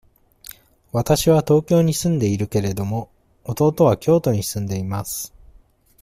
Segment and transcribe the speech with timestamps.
[0.91, 3.11] わたしは東京に住んでいるけれども、
[3.43, 5.31] 弟は京都に住んでいます。